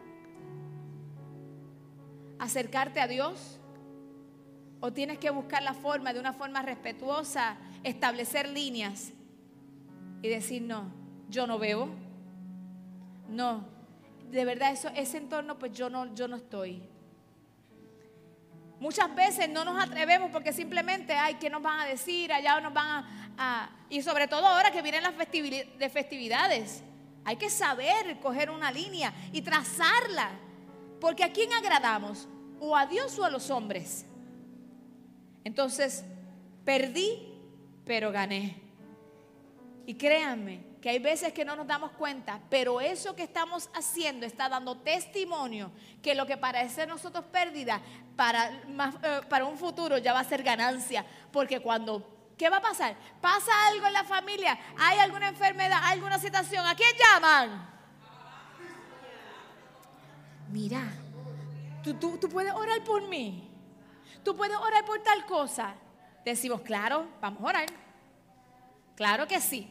a 2.39 2.43
acercarte 2.43 3.01
a 3.01 3.07
Dios. 3.07 3.59
O 4.79 4.91
tienes 4.93 5.17
que 5.17 5.29
buscar 5.29 5.63
la 5.63 5.73
forma, 5.73 6.13
de 6.13 6.19
una 6.19 6.33
forma 6.33 6.61
respetuosa, 6.61 7.57
establecer 7.83 8.49
líneas 8.49 9.13
y 10.21 10.27
decir, 10.27 10.61
no, 10.61 10.91
yo 11.29 11.47
no 11.47 11.57
bebo. 11.57 11.89
No, 13.29 13.65
de 14.29 14.45
verdad 14.45 14.71
eso, 14.71 14.89
ese 14.95 15.17
entorno 15.17 15.57
pues 15.57 15.71
yo 15.73 15.89
no, 15.89 16.13
yo 16.13 16.27
no 16.27 16.35
estoy. 16.35 16.81
Muchas 18.79 19.13
veces 19.15 19.49
no 19.49 19.63
nos 19.63 19.81
atrevemos 19.81 20.29
porque 20.31 20.51
simplemente, 20.51 21.13
ay, 21.13 21.35
¿qué 21.35 21.49
nos 21.49 21.61
van 21.61 21.79
a 21.79 21.85
decir? 21.85 22.31
Allá 22.33 22.59
nos 22.59 22.73
van 22.73 23.05
a... 23.37 23.69
y 23.89 24.01
sobre 24.01 24.27
todo 24.27 24.45
ahora 24.45 24.71
que 24.71 24.81
vienen 24.81 25.03
las 25.03 25.13
de 25.17 25.89
festividades. 25.89 26.83
Hay 27.23 27.37
que 27.37 27.49
saber 27.49 28.19
coger 28.19 28.49
una 28.49 28.71
línea 28.71 29.13
y 29.31 29.41
trazarla. 29.41 30.31
Porque 30.99 31.23
a 31.23 31.31
quién 31.31 31.53
agradamos? 31.53 32.27
O 32.59 32.75
a 32.75 32.85
Dios 32.85 33.17
o 33.17 33.23
a 33.23 33.29
los 33.29 33.49
hombres. 33.49 34.05
Entonces, 35.45 36.03
perdí, 36.65 37.33
pero 37.85 38.11
gané. 38.11 38.61
Y 39.85 39.93
créanme 39.93 40.75
que 40.81 40.89
hay 40.89 40.99
veces 40.99 41.31
que 41.31 41.45
no 41.45 41.55
nos 41.55 41.67
damos 41.67 41.91
cuenta, 41.91 42.41
pero 42.49 42.81
eso 42.81 43.15
que 43.15 43.23
estamos 43.23 43.69
haciendo 43.73 44.25
está 44.25 44.49
dando 44.49 44.77
testimonio 44.77 45.71
que 46.01 46.15
lo 46.15 46.25
que 46.25 46.35
parece 46.35 46.85
nosotros 46.85 47.23
pérdida, 47.31 47.81
para, 48.15 48.49
eh, 48.49 49.21
para 49.29 49.45
un 49.45 49.57
futuro 49.57 49.97
ya 49.97 50.13
va 50.13 50.19
a 50.19 50.23
ser 50.23 50.43
ganancia. 50.43 51.05
Porque 51.31 51.61
cuando 51.61 52.11
¿Qué 52.37 52.49
va 52.49 52.57
a 52.57 52.61
pasar? 52.61 52.97
¿Pasa 53.21 53.51
algo 53.67 53.87
en 53.87 53.93
la 53.93 54.03
familia? 54.03 54.59
¿Hay 54.77 54.99
alguna 54.99 55.29
enfermedad? 55.29 55.79
¿Alguna 55.83 56.19
situación? 56.19 56.65
¿A 56.65 56.75
quién 56.75 56.91
llaman? 56.99 57.69
Mira, 60.49 60.83
tú, 61.81 61.93
tú, 61.93 62.17
tú 62.17 62.27
puedes 62.27 62.53
orar 62.53 62.83
por 62.83 63.07
mí. 63.07 63.54
Tú 64.23 64.35
puedes 64.35 64.57
orar 64.57 64.85
por 64.85 65.01
tal 65.03 65.25
cosa. 65.25 65.75
Decimos, 66.23 66.61
claro, 66.61 67.07
vamos 67.21 67.41
a 67.43 67.45
orar. 67.45 67.65
Claro 68.95 69.27
que 69.27 69.41
sí. 69.41 69.69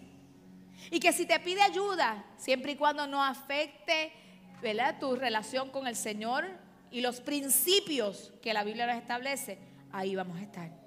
Y 0.91 1.01
que 1.01 1.13
si 1.13 1.27
te 1.27 1.39
pide 1.41 1.63
ayuda, 1.63 2.25
siempre 2.37 2.73
y 2.73 2.77
cuando 2.77 3.07
no 3.07 3.23
afecte 3.23 4.13
¿verdad? 4.63 4.99
tu 4.99 5.17
relación 5.17 5.71
con 5.71 5.87
el 5.87 5.97
Señor 5.97 6.47
y 6.91 7.01
los 7.01 7.21
principios 7.21 8.33
que 8.43 8.55
la 8.55 8.65
Biblia 8.65 8.87
nos 8.87 8.97
establece, 8.97 9.59
ahí 9.93 10.15
vamos 10.15 10.39
a 10.39 10.43
estar. 10.43 10.84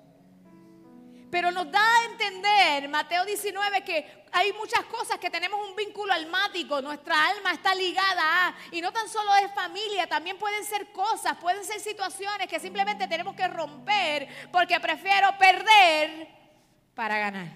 Pero 1.30 1.52
nos 1.52 1.70
da 1.70 1.82
a 1.82 2.06
entender, 2.06 2.88
Mateo 2.88 3.26
19, 3.26 3.84
que 3.84 4.24
hay 4.32 4.54
muchas 4.54 4.86
cosas 4.86 5.18
que 5.20 5.30
tenemos 5.30 5.60
un 5.68 5.76
vínculo 5.76 6.14
almático, 6.14 6.82
nuestra 6.82 7.28
alma 7.28 7.52
está 7.52 7.76
ligada 7.76 8.48
a, 8.48 8.56
y 8.72 8.80
no 8.80 8.94
tan 8.94 9.10
solo 9.10 9.36
es 9.36 9.54
familia, 9.54 10.08
también 10.08 10.38
pueden 10.38 10.64
ser 10.64 10.92
cosas, 10.94 11.36
pueden 11.38 11.66
ser 11.66 11.82
situaciones 11.82 12.48
que 12.48 12.60
simplemente 12.60 13.08
tenemos 13.08 13.36
que 13.36 13.48
romper 13.48 14.28
porque 14.54 14.80
prefiero 14.80 15.38
perder 15.38 16.30
para 16.96 17.18
ganar. 17.18 17.48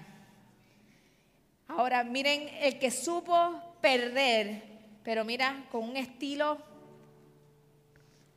Ahora 1.68 2.04
miren 2.04 2.50
el 2.60 2.78
que 2.78 2.90
supo 2.90 3.76
perder, 3.80 4.62
pero 5.02 5.24
mira, 5.24 5.64
con 5.70 5.88
un 5.88 5.96
estilo, 5.96 6.58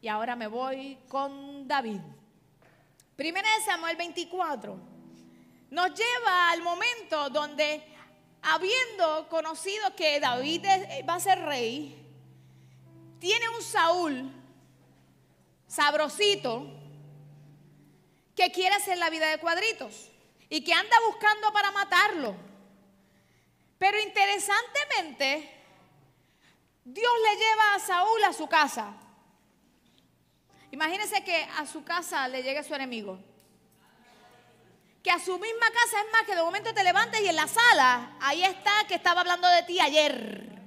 y 0.01 0.07
ahora 0.07 0.37
me 0.37 0.47
voy 0.47 0.97
con 1.09 1.67
David. 1.67 1.99
Primera 3.17 3.49
de 3.57 3.65
Samuel 3.65 3.97
24 3.97 4.94
nos 5.69 5.93
lleva 5.93 6.51
al 6.51 6.61
momento 6.61 7.29
donde, 7.29 7.83
habiendo 8.41 9.27
conocido 9.29 9.95
que 9.95 10.19
David 10.19 10.65
va 11.07 11.15
a 11.15 11.19
ser 11.19 11.39
rey, 11.41 12.01
tiene 13.19 13.49
un 13.49 13.61
Saúl 13.61 14.31
sabrosito 15.67 16.67
que 18.35 18.51
quiere 18.51 18.75
hacer 18.75 18.97
la 18.97 19.09
vida 19.09 19.27
de 19.29 19.39
cuadritos 19.39 20.11
y 20.49 20.63
que 20.63 20.73
anda 20.73 20.95
buscando 21.07 21.51
para 21.51 21.71
matarlo. 21.71 22.35
Pero 23.77 23.99
interesantemente, 23.99 25.51
Dios 26.83 27.13
le 27.23 27.37
lleva 27.37 27.73
a 27.73 27.79
Saúl 27.79 28.23
a 28.23 28.33
su 28.33 28.47
casa. 28.47 28.93
Imagínense 30.71 31.23
que 31.23 31.43
a 31.57 31.65
su 31.65 31.83
casa 31.83 32.27
le 32.27 32.43
llegue 32.43 32.63
su 32.63 32.75
enemigo 32.75 33.19
que 35.05 35.11
a 35.11 35.19
su 35.19 35.33
misma 35.37 35.67
casa 35.67 35.99
es 35.99 36.11
más 36.11 36.23
que 36.23 36.35
de 36.35 36.41
momento 36.41 36.73
te 36.73 36.83
levantes 36.83 37.21
y 37.21 37.27
en 37.27 37.35
la 37.35 37.47
sala, 37.47 38.17
ahí 38.19 38.43
está 38.43 38.71
que 38.87 38.95
estaba 38.95 39.21
hablando 39.21 39.47
de 39.47 39.61
ti 39.61 39.79
ayer. 39.79 40.59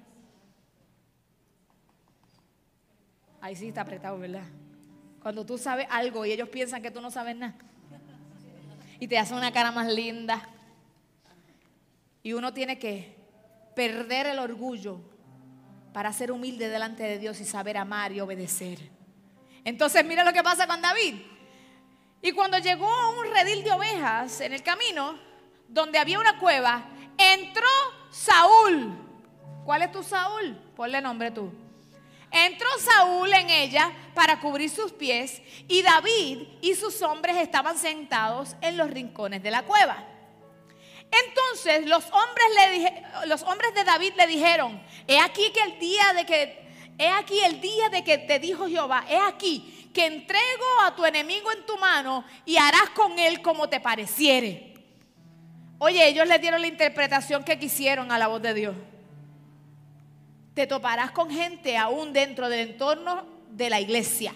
Ahí 3.40 3.57
sí 3.57 3.66
está 3.66 3.80
apretado, 3.80 4.16
¿verdad? 4.16 4.45
Cuando 5.21 5.45
tú 5.45 5.59
sabes 5.59 5.88
algo 5.90 6.25
y 6.25 6.30
ellos 6.30 6.49
piensan 6.50 6.80
que 6.80 6.92
tú 6.92 7.00
no 7.00 7.11
sabes 7.11 7.35
nada. 7.35 7.57
Y 9.00 9.09
te 9.09 9.18
hacen 9.18 9.37
una 9.37 9.52
cara 9.52 9.73
más 9.73 9.92
linda. 9.92 10.49
Y 12.23 12.33
uno 12.33 12.54
tiene 12.54 12.78
que 12.78 13.16
perder 13.75 14.28
el 14.28 14.38
orgullo 14.38 15.00
para 15.92 16.12
ser 16.12 16.30
humilde 16.30 16.68
delante 16.68 17.02
de 17.02 17.18
Dios 17.18 17.40
y 17.40 17.45
saber 17.45 17.76
amar 17.76 18.12
y 18.12 18.21
obedecer. 18.21 18.78
Entonces 19.64 20.04
mira 20.04 20.23
lo 20.23 20.33
que 20.33 20.45
pasa 20.45 20.68
con 20.68 20.80
David. 20.80 21.16
Y 22.20 22.32
cuando 22.32 22.58
llegó 22.58 22.88
a 22.88 23.10
un 23.10 23.32
redil 23.32 23.62
de 23.62 23.72
ovejas 23.72 24.40
en 24.40 24.52
el 24.52 24.62
camino, 24.62 25.18
donde 25.68 25.98
había 25.98 26.18
una 26.18 26.38
cueva, 26.38 26.84
entró 27.16 27.68
Saúl. 28.10 28.96
¿Cuál 29.64 29.82
es 29.82 29.92
tu 29.92 30.02
Saúl? 30.02 30.56
Ponle 30.75 31.00
nombre 31.00 31.30
tú. 31.30 31.52
Entró 32.30 32.68
Saúl 32.78 33.32
en 33.32 33.48
ella 33.50 33.92
para 34.14 34.40
cubrir 34.40 34.68
sus 34.68 34.92
pies 34.92 35.40
y 35.66 35.82
David 35.82 36.46
y 36.60 36.75
sus 36.75 37.00
hombres 37.02 37.37
estaban 37.37 37.78
sentados 37.78 38.54
en 38.60 38.76
los 38.76 38.90
rincones 38.90 39.42
de 39.42 39.50
la 39.50 39.62
cueva. 39.62 40.04
Entonces 41.11 41.87
los 41.87 42.04
hombres, 42.04 42.92
los 43.26 43.42
hombres 43.42 43.72
de 43.74 43.85
David 43.85 44.12
le 44.16 44.26
dijeron, 44.26 44.83
he 45.07 45.18
aquí 45.18 45.50
que 45.52 45.62
el 45.62 45.78
día 45.78 46.12
de 46.14 46.26
que, 46.26 46.68
he 46.98 47.09
aquí 47.09 47.40
el 47.40 47.61
día 47.61 47.88
de 47.88 48.04
que 48.04 48.18
te 48.18 48.38
dijo 48.38 48.68
Jehová, 48.68 49.07
he 49.09 49.16
aquí 49.16 49.78
que 49.92 50.07
entrego 50.07 50.64
a 50.85 50.94
tu 50.94 51.05
enemigo 51.05 51.51
en 51.53 51.64
tu 51.66 51.77
mano 51.79 52.24
y 52.44 52.57
harás 52.57 52.90
con 52.90 53.18
él 53.18 53.42
como 53.42 53.68
te 53.68 53.81
pareciere. 53.81 54.74
Oye, 55.79 56.09
ellos 56.09 56.27
le 56.27 56.38
dieron 56.38 56.61
la 56.61 56.66
interpretación 56.66 57.44
que 57.44 57.59
quisieron 57.59 58.11
a 58.11 58.18
la 58.18 58.27
voz 58.27 58.42
de 58.42 58.55
Dios. 58.55 58.74
Te 60.55 60.66
toparás 60.66 61.12
con 61.12 61.31
gente 61.31 61.77
aún 61.77 62.12
dentro 62.12 62.48
del 62.48 62.70
entorno 62.70 63.24
de 63.51 63.70
la 63.70 63.81
iglesia. 63.81 64.35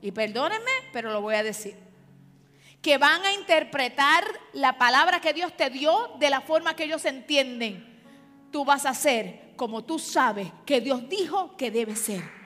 Y 0.00 0.10
perdónenme, 0.12 0.70
pero 0.92 1.12
lo 1.12 1.20
voy 1.20 1.34
a 1.34 1.42
decir. 1.42 1.76
Que 2.80 2.98
van 2.98 3.22
a 3.24 3.32
interpretar 3.32 4.24
la 4.54 4.78
palabra 4.78 5.20
que 5.20 5.32
Dios 5.34 5.56
te 5.56 5.70
dio 5.70 6.16
de 6.18 6.30
la 6.30 6.40
forma 6.40 6.74
que 6.74 6.84
ellos 6.84 7.04
entienden. 7.04 8.02
Tú 8.50 8.64
vas 8.64 8.86
a 8.86 8.94
ser 8.94 9.52
como 9.56 9.84
tú 9.84 9.98
sabes 9.98 10.48
que 10.66 10.80
Dios 10.80 11.08
dijo 11.08 11.56
que 11.56 11.70
debe 11.70 11.94
ser. 11.96 12.41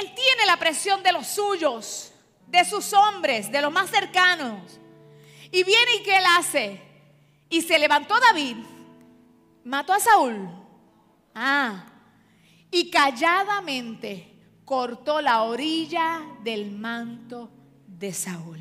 Él 0.00 0.12
tiene 0.14 0.46
la 0.46 0.56
presión 0.56 1.02
de 1.02 1.12
los 1.12 1.26
suyos, 1.26 2.12
de 2.46 2.64
sus 2.64 2.92
hombres, 2.92 3.50
de 3.50 3.62
los 3.62 3.72
más 3.72 3.90
cercanos. 3.90 4.80
Y 5.52 5.62
viene 5.62 5.96
y 6.00 6.02
¿qué 6.02 6.16
él 6.16 6.24
hace? 6.36 6.80
Y 7.48 7.62
se 7.62 7.78
levantó 7.78 8.18
David, 8.18 8.56
mató 9.64 9.92
a 9.92 10.00
Saúl. 10.00 10.48
Ah, 11.34 11.86
y 12.70 12.90
calladamente 12.90 14.34
cortó 14.64 15.20
la 15.20 15.42
orilla 15.42 16.22
del 16.42 16.72
manto 16.72 17.50
de 17.86 18.12
Saúl. 18.12 18.58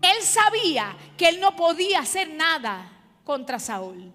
Él 0.00 0.22
sabía 0.22 0.96
que 1.16 1.28
él 1.28 1.40
no 1.40 1.56
podía 1.56 2.00
hacer 2.00 2.30
nada 2.30 2.90
contra 3.24 3.58
Saúl. 3.58 4.12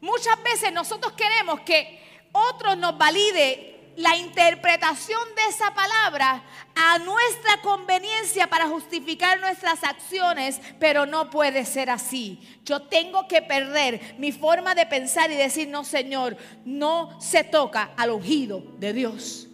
Muchas 0.00 0.42
veces 0.42 0.72
nosotros 0.72 1.12
queremos 1.12 1.60
que 1.60 2.02
otros 2.32 2.76
nos 2.78 2.96
valide 2.96 3.77
la 3.98 4.16
interpretación 4.16 5.20
de 5.34 5.42
esa 5.50 5.74
palabra 5.74 6.44
a 6.76 6.98
nuestra 7.00 7.60
conveniencia 7.62 8.48
para 8.48 8.68
justificar 8.68 9.40
nuestras 9.40 9.82
acciones, 9.82 10.60
pero 10.78 11.04
no 11.04 11.30
puede 11.30 11.64
ser 11.64 11.90
así. 11.90 12.40
Yo 12.64 12.82
tengo 12.82 13.26
que 13.26 13.42
perder 13.42 14.14
mi 14.18 14.30
forma 14.30 14.76
de 14.76 14.86
pensar 14.86 15.32
y 15.32 15.34
decir, 15.34 15.68
no, 15.68 15.82
Señor, 15.82 16.36
no 16.64 17.20
se 17.20 17.42
toca 17.42 17.90
al 17.96 18.12
ungido 18.12 18.62
de 18.78 18.92
Dios. 18.92 19.48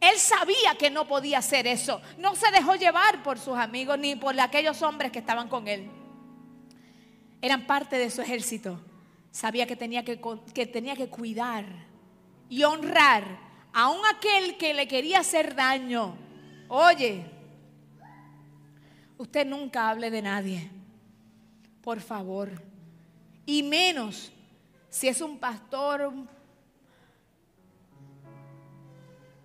Él 0.00 0.18
sabía 0.18 0.76
que 0.78 0.88
no 0.88 1.06
podía 1.06 1.38
hacer 1.38 1.66
eso. 1.66 2.00
No 2.16 2.34
se 2.34 2.50
dejó 2.50 2.76
llevar 2.76 3.22
por 3.22 3.38
sus 3.38 3.58
amigos 3.58 3.98
ni 3.98 4.16
por 4.16 4.40
aquellos 4.40 4.80
hombres 4.80 5.12
que 5.12 5.18
estaban 5.18 5.48
con 5.48 5.68
él. 5.68 5.90
Eran 7.42 7.66
parte 7.66 7.98
de 7.98 8.08
su 8.08 8.22
ejército. 8.22 8.80
Sabía 9.32 9.66
que 9.66 9.76
tenía 9.76 10.02
que, 10.02 10.18
que, 10.54 10.66
tenía 10.66 10.96
que 10.96 11.08
cuidar 11.10 11.87
y 12.48 12.62
honrar 12.64 13.24
a 13.72 13.88
un 13.88 14.04
aquel 14.06 14.56
que 14.56 14.74
le 14.74 14.88
quería 14.88 15.20
hacer 15.20 15.54
daño. 15.54 16.16
Oye, 16.68 17.24
usted 19.16 19.46
nunca 19.46 19.88
hable 19.88 20.10
de 20.10 20.22
nadie, 20.22 20.70
por 21.82 22.00
favor. 22.00 22.62
Y 23.46 23.62
menos 23.62 24.32
si 24.88 25.08
es 25.08 25.20
un 25.20 25.38
pastor 25.38 26.12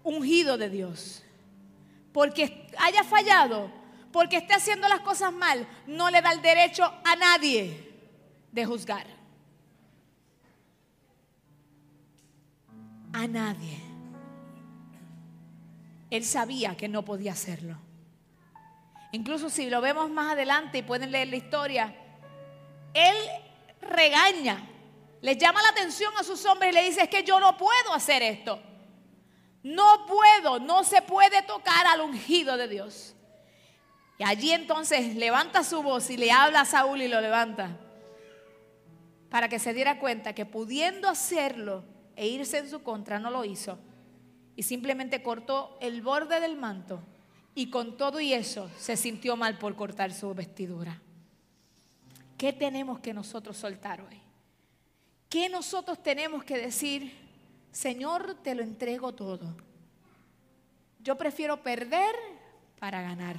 ungido 0.03 0.57
de 0.57 0.69
Dios. 0.69 1.23
Porque 2.11 2.67
haya 2.77 3.03
fallado, 3.03 3.71
porque 4.11 4.37
esté 4.37 4.53
haciendo 4.53 4.87
las 4.87 4.99
cosas 4.99 5.33
mal, 5.33 5.67
no 5.87 6.09
le 6.09 6.21
da 6.21 6.31
el 6.31 6.41
derecho 6.41 6.83
a 6.83 7.15
nadie 7.15 7.93
de 8.51 8.65
juzgar. 8.65 9.22
A 13.13 13.27
nadie. 13.27 13.79
Él 16.09 16.25
sabía 16.25 16.75
que 16.75 16.89
no 16.89 17.05
podía 17.05 17.31
hacerlo. 17.31 17.77
Incluso 19.11 19.49
si 19.49 19.69
lo 19.69 19.79
vemos 19.79 20.09
más 20.09 20.33
adelante 20.33 20.79
y 20.79 20.83
pueden 20.83 21.11
leer 21.11 21.27
la 21.27 21.35
historia, 21.35 21.95
él 22.93 23.15
regaña, 23.81 24.67
le 25.21 25.37
llama 25.37 25.61
la 25.61 25.69
atención 25.69 26.11
a 26.19 26.23
sus 26.23 26.45
hombres 26.45 26.71
y 26.71 26.75
le 26.75 26.83
dice, 26.83 27.03
es 27.03 27.09
que 27.09 27.23
yo 27.23 27.39
no 27.39 27.55
puedo 27.55 27.93
hacer 27.93 28.21
esto. 28.23 28.59
No 29.61 30.05
puedo, 30.07 30.59
no 30.59 30.83
se 30.83 31.01
puede 31.01 31.41
tocar 31.43 31.87
al 31.87 32.01
ungido 32.01 32.57
de 32.57 32.67
Dios. 32.67 33.15
Y 34.17 34.23
allí 34.23 34.51
entonces 34.51 35.15
levanta 35.15 35.63
su 35.63 35.81
voz 35.81 36.09
y 36.09 36.17
le 36.17 36.31
habla 36.31 36.61
a 36.61 36.65
Saúl 36.65 37.01
y 37.01 37.07
lo 37.07 37.21
levanta. 37.21 37.77
Para 39.29 39.47
que 39.47 39.59
se 39.59 39.73
diera 39.73 39.99
cuenta 39.99 40.33
que 40.33 40.45
pudiendo 40.45 41.07
hacerlo, 41.07 41.83
e 42.15 42.27
irse 42.27 42.59
en 42.59 42.69
su 42.69 42.83
contra, 42.83 43.19
no 43.19 43.29
lo 43.29 43.45
hizo. 43.45 43.77
Y 44.55 44.63
simplemente 44.63 45.23
cortó 45.23 45.77
el 45.81 46.01
borde 46.01 46.39
del 46.39 46.57
manto. 46.57 47.01
Y 47.55 47.69
con 47.69 47.97
todo 47.97 48.19
y 48.19 48.33
eso 48.33 48.69
se 48.77 48.97
sintió 48.97 49.35
mal 49.35 49.57
por 49.57 49.75
cortar 49.75 50.11
su 50.11 50.33
vestidura. 50.33 50.99
¿Qué 52.37 52.51
tenemos 52.51 52.99
que 52.99 53.13
nosotros 53.13 53.57
soltar 53.57 54.01
hoy? 54.01 54.23
¿qué 55.33 55.49
nosotros 55.49 56.03
tenemos 56.03 56.43
que 56.43 56.59
decir? 56.59 57.11
Señor, 57.71 58.35
te 58.43 58.53
lo 58.53 58.61
entrego 58.61 59.13
todo. 59.13 59.57
Yo 60.99 61.17
prefiero 61.17 61.63
perder 61.63 62.13
para 62.79 63.01
ganar. 63.01 63.37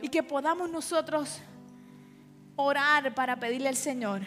Y 0.00 0.08
que 0.08 0.22
podamos 0.22 0.70
nosotros 0.70 1.42
orar 2.56 3.14
para 3.14 3.38
pedirle 3.38 3.68
al 3.68 3.76
Señor 3.76 4.22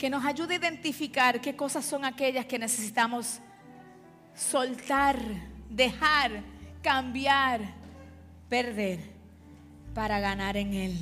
que 0.00 0.08
nos 0.08 0.24
ayude 0.24 0.54
a 0.54 0.56
identificar 0.56 1.42
qué 1.42 1.54
cosas 1.54 1.84
son 1.84 2.06
aquellas 2.06 2.46
que 2.46 2.58
necesitamos 2.58 3.38
soltar, 4.34 5.20
dejar, 5.68 6.42
cambiar, 6.80 7.60
perder 8.48 9.00
para 9.92 10.18
ganar 10.18 10.56
en 10.56 10.72
Él. 10.72 10.98